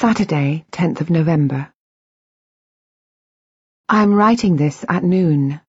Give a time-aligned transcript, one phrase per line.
[0.00, 1.70] Saturday, 10th of November.
[3.86, 5.60] I'm writing this at noon.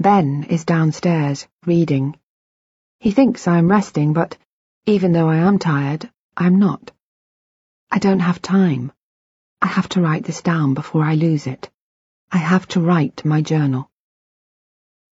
[0.00, 2.18] Ben is downstairs, reading.
[2.98, 4.36] He thinks I'm resting, but
[4.86, 6.90] even though I am tired, I'm not.
[7.88, 8.90] I don't have time.
[9.60, 11.70] I have to write this down before I lose it.
[12.32, 13.88] I have to write my journal.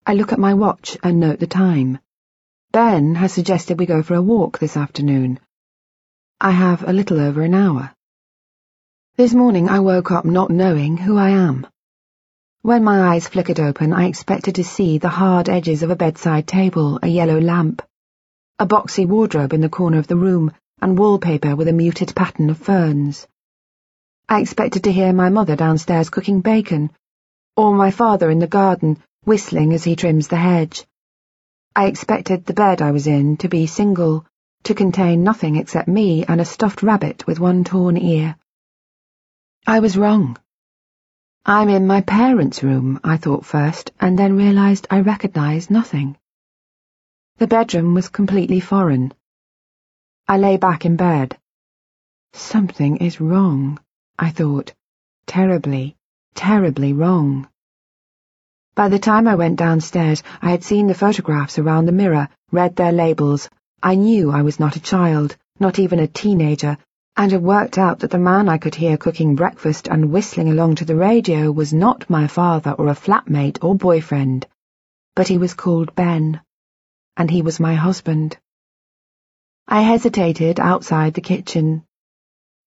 [0.04, 2.00] I look at my watch and note the time.
[2.72, 5.38] Ben has suggested we go for a walk this afternoon.
[6.40, 7.94] I have a little over an hour.
[9.20, 11.66] This morning I woke up not knowing who I am.
[12.62, 16.46] When my eyes flickered open, I expected to see the hard edges of a bedside
[16.46, 17.82] table, a yellow lamp,
[18.58, 22.48] a boxy wardrobe in the corner of the room, and wallpaper with a muted pattern
[22.48, 23.26] of ferns.
[24.26, 26.90] I expected to hear my mother downstairs cooking bacon,
[27.58, 30.86] or my father in the garden whistling as he trims the hedge.
[31.76, 34.24] I expected the bed I was in to be single,
[34.62, 38.36] to contain nothing except me and a stuffed rabbit with one torn ear.
[39.66, 40.36] I was wrong.
[41.46, 46.16] I'm in my parents' room, I thought first, and then realized I recognized nothing.
[47.38, 49.14] The bedroom was completely foreign.
[50.26, 51.38] I lay back in bed.
[52.32, 53.78] Something is wrong,
[54.18, 54.72] I thought.
[55.26, 55.96] Terribly,
[56.34, 57.48] terribly wrong.
[58.74, 62.76] By the time I went downstairs, I had seen the photographs around the mirror, read
[62.76, 63.48] their labels.
[63.82, 66.76] I knew I was not a child, not even a teenager,
[67.16, 70.76] and had worked out that the man I could hear cooking breakfast and whistling along
[70.76, 74.46] to the radio was not my father or a flatmate or boyfriend,
[75.14, 76.40] but he was called Ben,
[77.16, 78.38] and he was my husband.
[79.68, 81.84] I hesitated outside the kitchen.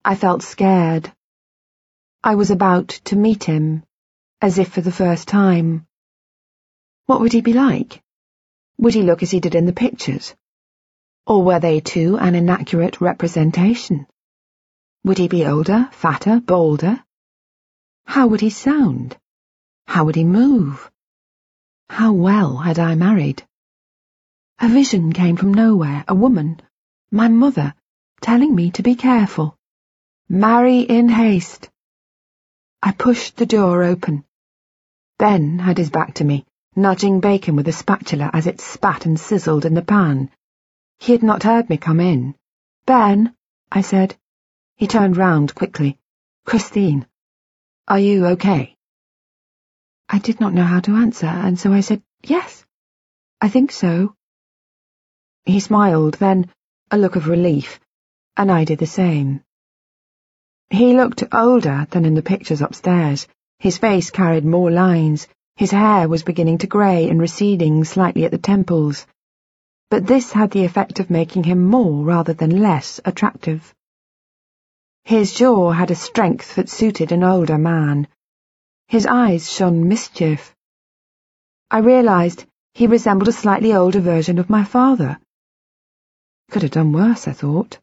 [0.06, 1.12] I felt scared.
[2.24, 3.84] I was about to meet him,
[4.42, 5.88] as if for the first time.
[7.06, 8.02] What would he be like?
[8.78, 10.36] Would he look as he did in the pictures?
[11.26, 14.08] Or were they too an inaccurate representation?
[15.06, 17.04] Would he be older, fatter, bolder?
[18.06, 19.18] How would he sound?
[19.86, 20.90] How would he move?
[21.90, 23.46] How well had I married?
[24.60, 26.62] A vision came from nowhere, a woman,
[27.12, 27.76] my mother,
[28.22, 29.58] telling me to be careful.
[30.30, 31.70] Marry in haste.
[32.82, 34.24] I pushed the door open.
[35.18, 36.46] Ben had his back to me,
[36.78, 40.30] nudging bacon with a spatula as it spat and sizzled in the pan.
[41.00, 42.36] He had not heard me come in.
[42.86, 43.36] Ben,
[43.70, 44.16] I said.
[44.76, 46.00] He turned round quickly.
[46.46, 47.06] Christine,
[47.88, 48.76] are you okay?
[50.10, 52.66] I did not know how to answer, and so I said, yes,
[53.42, 54.16] I think so.
[55.46, 56.50] He smiled, then
[56.92, 57.80] a look of relief,
[58.38, 59.42] and I did the same.
[60.70, 63.28] He looked older than in the pictures upstairs.
[63.60, 65.28] His face carried more lines.
[65.56, 69.06] His hair was beginning to grey and receding slightly at the temples.
[69.90, 73.74] But this had the effect of making him more rather than less attractive.
[75.06, 78.08] His jaw had a strength that suited an older man.
[78.88, 80.56] His eyes shone mischief.
[81.70, 85.20] I realized he resembled a slightly older version of my father.
[86.52, 87.80] Could have done worse, I thought.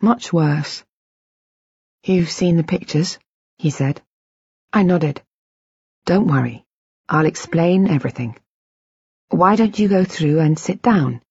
[0.00, 0.84] Much worse.
[2.04, 3.18] You've seen the pictures,
[3.58, 4.00] he said.
[4.72, 5.20] I nodded.
[6.04, 6.64] Don't worry.
[7.08, 8.38] I'll explain everything.
[9.30, 11.22] Why don't you go through and sit down?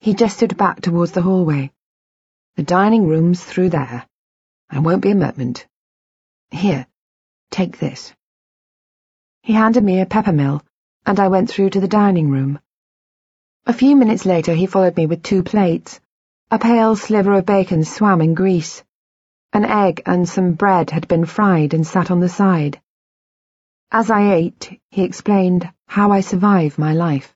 [0.00, 1.72] He gestured back towards the hallway.
[2.54, 4.06] The dining room's through there.
[4.70, 5.66] I won't be a moment.
[6.50, 6.86] Here,
[7.50, 8.12] take this.
[9.42, 10.62] He handed me a peppermill,
[11.04, 12.58] and I went through to the dining room.
[13.66, 16.00] A few minutes later he followed me with two plates.
[16.50, 18.84] A pale sliver of bacon swam in grease.
[19.52, 22.80] An egg and some bread had been fried and sat on the side.
[23.90, 27.34] As I ate, he explained how I survive my life.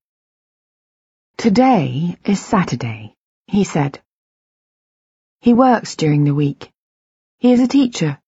[1.36, 3.14] Today is Saturday,
[3.46, 4.00] he said.
[5.40, 6.70] He works during the week.
[7.40, 8.20] He is a teacher.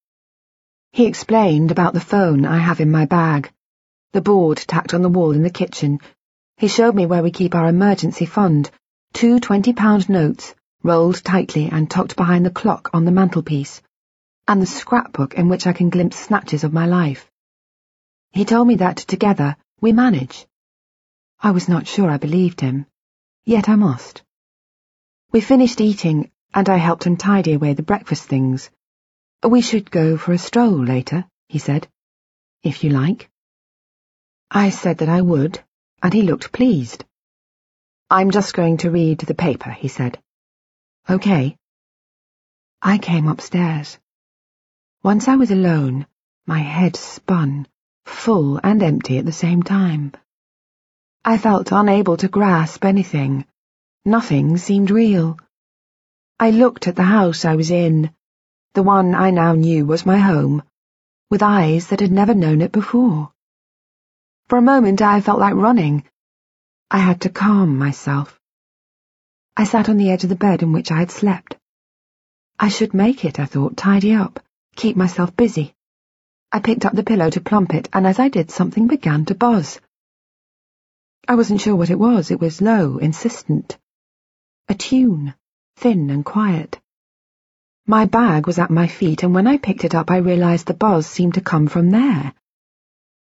[0.92, 3.52] He explained about the phone I have in my bag,
[4.14, 6.00] the board tacked on the wall in the kitchen.
[6.56, 8.70] He showed me where we keep our emergency fund,
[9.12, 13.82] two twenty-pound notes, rolled tightly and tucked behind the clock on the mantelpiece,
[14.48, 17.31] and the scrapbook in which I can glimpse snatches of my life.
[18.31, 20.46] He told me that together we manage.
[21.38, 22.87] I was not sure I believed him,
[23.44, 24.22] yet I must.
[25.32, 28.70] We finished eating, and I helped him tidy away the breakfast things.
[29.42, 31.88] We should go for a stroll later, he said,
[32.62, 33.28] if you like.
[34.50, 35.62] I said that I would,
[36.02, 37.04] and he looked pleased.
[38.08, 40.22] I'm just going to read the paper, he said.
[41.10, 41.56] Okay.
[42.80, 43.98] I came upstairs.
[45.02, 46.06] Once I was alone,
[46.46, 47.66] my head spun,
[48.04, 50.12] full and empty at the same time.
[51.24, 53.44] I felt unable to grasp anything.
[54.04, 55.38] Nothing seemed real.
[56.38, 58.10] I looked at the house I was in,
[58.74, 60.62] The one I now knew was my home,
[61.30, 63.32] with eyes that had never known it before.
[64.48, 66.04] For a moment I felt like running.
[66.90, 68.40] I had to calm myself.
[69.56, 71.56] I sat on the edge of the bed in which I had slept.
[72.58, 74.40] I should make it, I thought, tidy up,
[74.76, 75.75] keep myself busy.
[76.50, 79.34] I picked up the pillow to plump it, and as I did, something began to
[79.34, 79.80] buzz.
[81.28, 82.30] I wasn't sure what it was.
[82.30, 83.78] It was low, insistent.
[84.68, 85.34] A tune,
[85.76, 86.78] thin and quiet.
[87.87, 90.75] My bag was at my feet, and when I picked it up, I realized the
[90.75, 92.32] buzz seemed to come from there.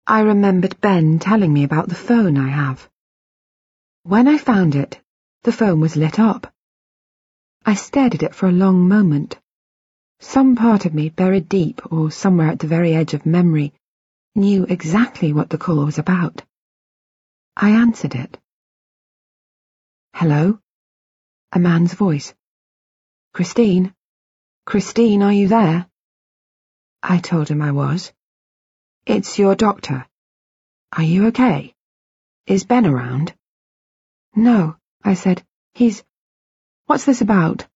[0.06, 2.88] I remembered Ben telling me about the phone I have.
[4.04, 5.02] When I found it,
[5.42, 6.54] the phone was lit up.
[7.66, 9.40] I stared at it for a long moment.
[10.20, 13.74] Some part of me, buried deep or somewhere at the very edge of memory,
[14.36, 16.44] knew exactly what the call was about.
[17.58, 18.38] I answered it.
[20.14, 20.60] Hello?
[21.54, 22.36] A man's voice.
[23.34, 23.96] Christine?
[24.66, 25.88] Christine, are you there?
[27.04, 28.14] I told him I was.
[29.06, 30.08] It's your doctor.
[30.96, 31.76] Are you okay?
[32.48, 33.34] Is Ben around?
[34.36, 35.44] No, I said.
[35.74, 36.02] He's...
[36.86, 37.68] What's this about?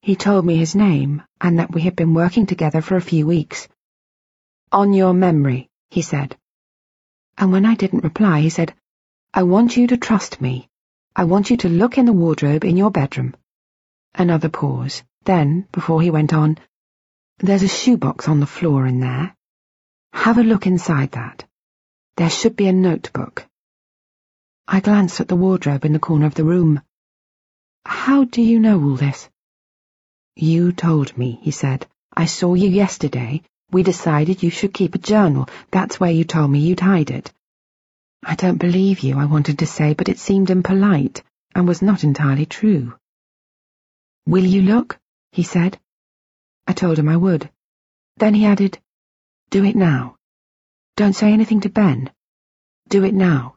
[0.00, 3.26] He told me his name, and that we had been working together for a few
[3.26, 3.68] weeks.
[4.72, 6.38] On your memory, he said.
[7.36, 8.74] And when I didn't reply, he said,
[9.34, 10.70] I want you to trust me.
[11.14, 13.34] I want you to look in the wardrobe in your bedroom.
[14.14, 15.02] Another pause.
[15.26, 16.56] Then, before he went on,
[17.38, 19.34] there's a shoebox on the floor in there.
[20.12, 21.44] Have a look inside that.
[22.16, 23.44] There should be a notebook.
[24.68, 26.80] I glanced at the wardrobe in the corner of the room.
[27.84, 29.28] How do you know all this?
[30.36, 31.88] You told me, he said.
[32.16, 33.42] I saw you yesterday.
[33.72, 35.48] We decided you should keep a journal.
[35.72, 37.32] That's where you told me you'd hide it.
[38.24, 42.04] I don't believe you, I wanted to say, but it seemed impolite and was not
[42.04, 42.94] entirely true.
[44.24, 45.00] Will you look?
[45.36, 45.78] He said.
[46.66, 47.50] I told him I would.
[48.16, 48.78] Then he added,
[49.50, 50.16] Do it now.
[50.96, 52.10] Don't say anything to Ben.
[52.88, 53.56] Do it now.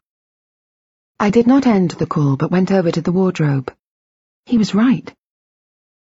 [1.22, 3.74] I did not end the call, but went over to the wardrobe.
[4.46, 5.10] He was right.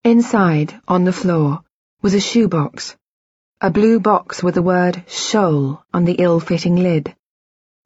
[0.03, 1.63] Inside, on the floor,
[2.01, 2.97] was a shoebox.
[3.61, 7.15] A blue box with the word Scholl on the ill-fitting lid,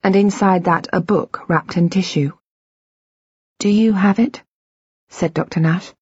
[0.02, 2.32] and inside that a book wrapped in tissue.
[3.60, 4.42] Do you have it?
[5.10, 5.60] said Dr.
[5.60, 5.94] Nash.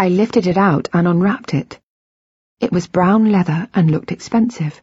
[0.00, 1.80] I lifted it out and unwrapped it.
[2.60, 4.80] It was brown leather and looked expensive.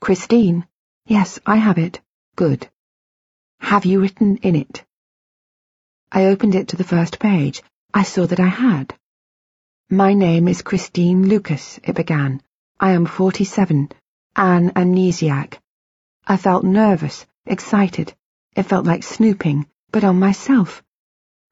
[0.00, 0.66] Christine,
[1.04, 2.00] yes, I have it.
[2.34, 2.66] Good.
[3.60, 4.86] Have you written in it?
[6.10, 7.62] I opened it to the first page.
[7.92, 8.94] I saw that I had.
[9.90, 12.40] My name is Christine Lucas, it began.
[12.80, 13.90] I am 47,
[14.34, 15.58] an amnesiac.
[16.26, 18.14] I felt nervous, excited.
[18.56, 20.82] It felt like snooping, but on myself.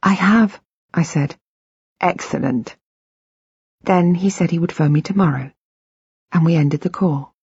[0.02, 0.58] I have,
[0.94, 1.36] I said.
[2.00, 2.76] Excellent.
[3.82, 5.50] Then he said he would phone me tomorrow,
[6.30, 7.34] and we ended the call.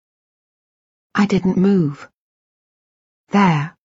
[1.14, 2.10] I didn't move.
[3.30, 3.76] There,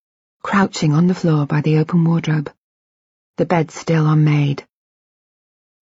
[0.42, 2.52] crouching on the floor by the open wardrobe,
[3.36, 4.66] the bed still unmade.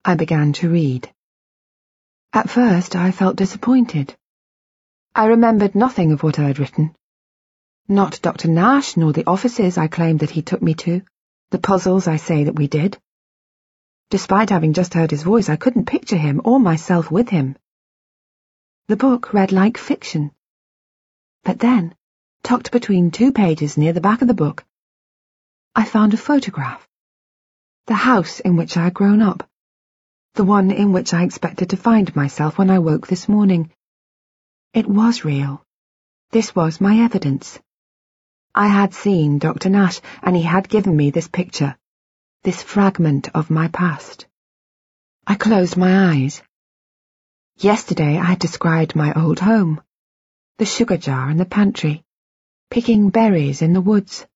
[0.04, 1.12] I began to read.
[2.32, 4.16] At first I felt disappointed.
[5.14, 6.94] I remembered nothing of what I had written.
[7.88, 8.48] Not Dr.
[8.48, 11.02] Nash nor the offices I claimed that he took me to,
[11.50, 12.98] the puzzles I say that we did.
[14.10, 17.56] Despite having just heard his voice, I couldn't picture him or myself with him.
[18.86, 20.30] The book read like fiction.
[21.44, 21.94] But then,
[22.42, 24.64] tucked between two pages near the back of the book,
[25.74, 26.88] I found a photograph.
[27.84, 29.46] The house in which I had grown up.
[30.34, 33.70] The one in which I expected to find myself when I woke this morning.
[34.72, 35.62] It was real.
[36.30, 37.60] This was my evidence.
[38.54, 39.68] I had seen Dr.
[39.68, 41.76] Nash, and he had given me this picture
[42.44, 44.26] this fragment of my past.
[45.26, 46.40] I closed my eyes.
[47.56, 49.80] Yesterday I had described my old home,
[50.58, 52.04] the sugar jar in the pantry,
[52.70, 54.26] picking berries in the woods.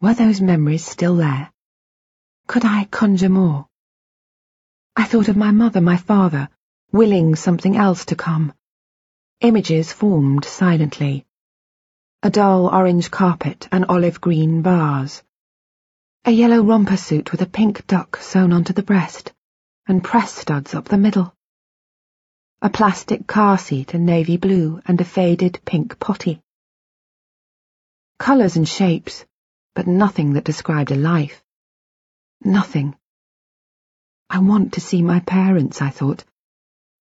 [0.00, 1.52] Were those memories still there?
[2.46, 3.66] Could I conjure more?
[4.94, 6.48] I thought of my mother, my father,
[6.92, 8.52] willing something else to come.
[9.40, 11.26] Images formed silently.
[12.22, 15.22] A dull orange carpet and olive green vase.
[16.26, 19.34] A yellow romper suit with a pink duck sewn onto the breast,
[19.86, 21.34] and press studs up the middle.
[22.62, 26.40] A plastic car seat in navy blue and a faded pink potty.
[28.18, 29.26] Colours and shapes,
[29.74, 31.44] but nothing that described a life.
[32.40, 32.96] Nothing.
[34.30, 36.24] I want to see my parents, I thought,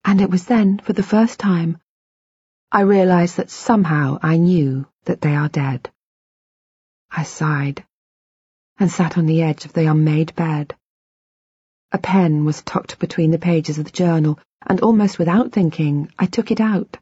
[0.03, 1.77] and it was then, for the first time,
[2.73, 5.89] I realized that somehow I knew that they are dead.
[7.09, 7.85] I sighed
[8.79, 10.75] and sat on the edge of the unmade bed.
[11.91, 16.25] A pen was tucked between the pages of the journal, and almost without thinking, I
[16.25, 16.97] took it out,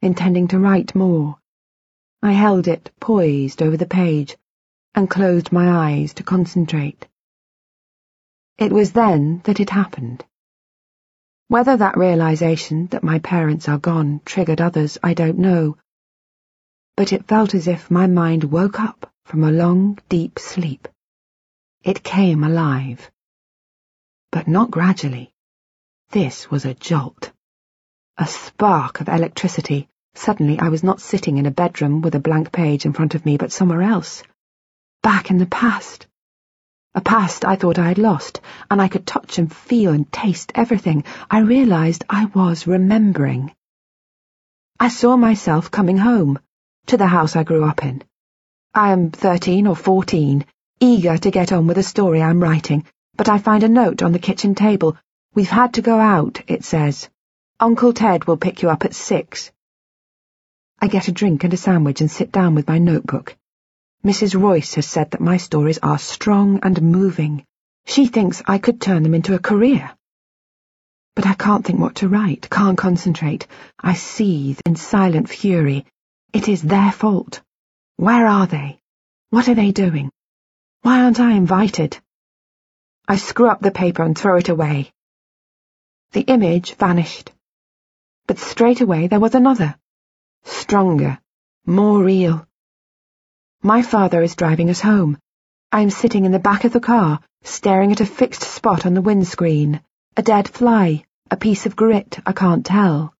[0.00, 1.38] intending to write more.
[2.22, 4.36] I held it poised over the page
[4.94, 7.06] and closed my eyes to concentrate.
[8.58, 10.24] It was then that it happened.
[11.48, 15.76] Whether that realization that my parents are gone triggered others, I don't know.
[16.96, 20.88] But it felt as if my mind woke up from a long, deep sleep.
[21.82, 23.10] It came alive.
[24.32, 25.32] But not gradually.
[26.10, 27.32] This was a jolt.
[28.16, 29.88] A spark of electricity.
[30.14, 33.24] Suddenly I was not sitting in a bedroom with a blank page in front of
[33.24, 34.22] me, but somewhere else.
[35.02, 36.08] Back in the past.
[36.94, 40.50] A past I thought I had lost, and I could touch and feel and taste
[40.56, 41.04] everything.
[41.30, 43.54] I realized I was remembering.
[44.80, 46.40] I saw myself coming home,
[46.86, 48.02] to the house I grew up in.
[48.74, 50.44] I am thirteen or fourteen,
[50.80, 52.84] eager to get on with the story I'm writing,
[53.16, 54.96] but I find a note on the kitchen table.
[55.34, 57.08] We've had to go out, it says.
[57.60, 59.50] Uncle Ted will pick you up at six.
[60.80, 63.36] I get a drink and a sandwich and sit down with my notebook.
[64.04, 64.40] Mrs.
[64.40, 67.44] Royce has said that my stories are strong and moving.
[67.84, 69.90] She thinks I could turn them into a career.
[71.16, 73.48] But I can't think what to write, can't concentrate.
[73.80, 75.84] I seethe in silent fury.
[76.32, 77.40] It is their fault.
[77.96, 78.78] Where are they?
[79.30, 80.12] What are they doing?
[80.82, 81.98] Why aren't I invited?
[83.06, 84.92] I screw up the paper and throw it away.
[86.12, 87.32] The image vanished.
[88.26, 89.76] But straight away there was another.
[90.44, 91.18] Stronger,
[91.66, 92.46] more real.
[93.62, 95.18] My father is driving us home.
[95.72, 98.94] I am sitting in the back of the car, staring at a fixed spot on
[98.94, 99.82] the windscreen,
[100.16, 103.14] a dead fly, a piece of grit I can't tell.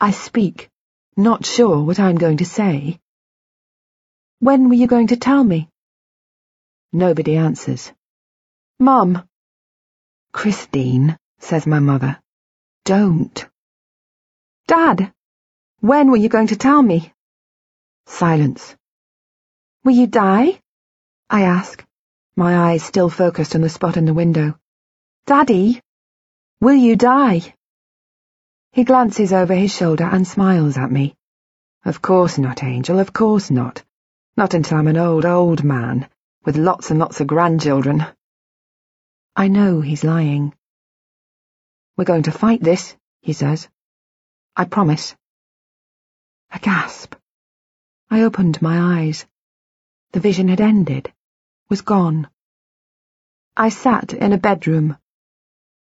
[0.00, 0.68] I speak,
[1.16, 3.00] not sure what I'm going to say.
[4.38, 5.68] When were you going to tell me?
[6.92, 7.90] Nobody answers.
[8.78, 9.26] Mum.
[10.32, 12.20] Christine, says my mother.
[12.84, 13.48] Don't.
[14.66, 15.12] Dad,
[15.80, 17.12] when were you going to tell me?
[18.06, 18.76] Silence.
[19.84, 20.60] Will you die?
[21.30, 21.82] I ask,
[22.36, 24.58] my eyes still focused on the spot in the window.
[25.26, 25.80] Daddy,
[26.60, 27.54] will you die?
[28.72, 31.14] He glances over his shoulder and smiles at me.
[31.84, 33.82] Of course not, Angel, of course not.
[34.36, 36.08] Not until I'm an old, old man,
[36.44, 38.04] with lots and lots of grandchildren.
[39.36, 40.54] I know he's lying.
[41.96, 43.68] We're going to fight this, he says.
[44.56, 45.14] I promise.
[46.50, 47.14] A gasp.
[48.10, 49.24] I opened my eyes.
[50.12, 51.12] The vision had ended,
[51.70, 52.28] was gone.
[53.56, 54.98] I sat in a bedroom.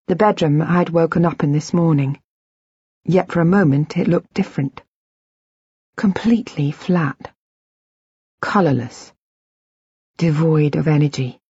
[0.06, 2.20] The bedroom I had woken up in this morning.
[3.04, 4.82] Yet for a moment it looked different.
[5.96, 7.32] Completely flat.
[8.40, 9.12] Colourless.
[10.22, 11.40] Devoid of energy.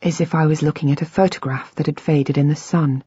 [0.00, 3.04] As if I was looking at a photograph that had faded in the sun.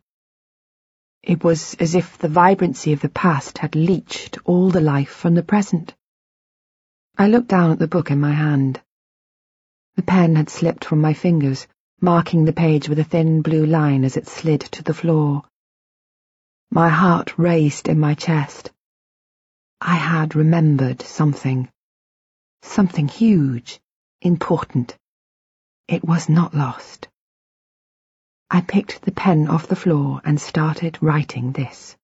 [1.23, 5.33] It was as if the vibrancy of the past had leached all the life from
[5.33, 5.95] the present.
[7.17, 8.79] I looked down at the book in my hand.
[9.95, 11.65] The pen had slipped from my fingers,
[11.99, 15.41] marking the page with a thin blue line as it slid to the floor.
[16.69, 18.71] My heart raced in my chest.
[19.81, 21.67] I had remembered something.
[22.61, 23.79] Something huge,
[24.21, 24.97] important.
[25.87, 27.07] It was not lost.
[28.49, 31.95] I picked the pen off the floor and started writing this.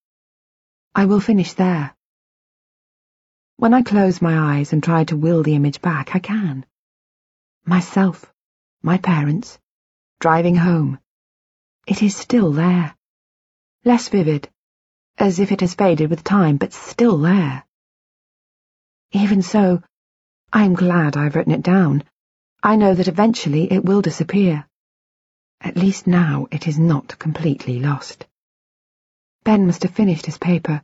[0.94, 1.96] I will finish there.
[3.58, 6.66] When I close my eyes and try to will the image back, I can.
[7.66, 8.32] Myself,
[8.82, 9.58] my parents,
[10.20, 11.00] driving home.
[11.88, 12.96] It is still there.
[13.86, 14.50] Less vivid,
[15.18, 17.66] as if it has faded with time, but still there.
[19.12, 19.82] Even so,
[20.56, 22.04] I am glad I've written it down.
[22.62, 24.68] I know that eventually it will disappear.
[25.60, 28.28] At least now it is not completely lost.
[29.44, 30.84] Ben must have finished his paper.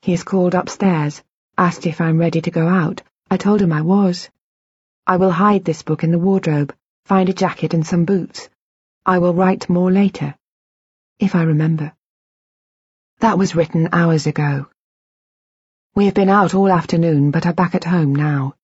[0.00, 1.22] He is called upstairs
[1.58, 3.02] asked if I'm ready to go out.
[3.30, 4.30] I told him I was.
[5.06, 8.48] I will hide this book in the wardrobe, find a jacket and some boots.
[9.04, 10.34] I will write more later,
[11.18, 11.92] if I remember.
[13.18, 14.68] That was written hours ago.
[15.94, 18.54] We have been out all afternoon, but are back at home now.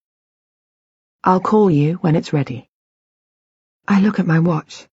[1.26, 2.68] I'll call you when it's ready.
[3.88, 4.86] I look at my watch.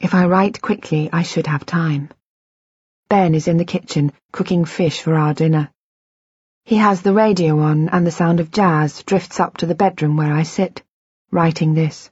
[0.00, 2.08] If I write quickly, I should have time.
[3.10, 5.70] Ben is in the kitchen, cooking fish for our dinner.
[6.64, 10.16] He has the radio on, and the sound of jazz drifts up to the bedroom
[10.16, 10.82] where I sit,
[11.30, 12.10] writing this.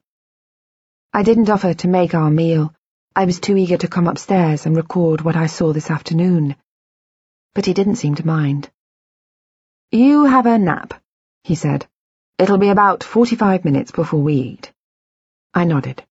[1.10, 2.74] I didn't offer to make our meal.
[3.16, 6.56] I was too eager to come upstairs and record what I saw this afternoon.
[7.54, 8.70] But he didn't seem to mind.
[9.90, 10.92] You have a nap,
[11.42, 11.86] he said.
[12.38, 14.72] It'll be about forty-five minutes before we eat.
[15.54, 16.04] I nodded.